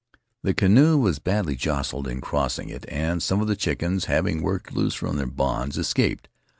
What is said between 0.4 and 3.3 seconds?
The canoe was badly jostled in crossing it, and